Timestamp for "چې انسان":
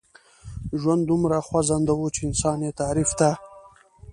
2.15-2.57